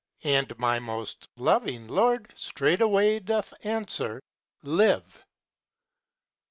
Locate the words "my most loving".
0.57-1.87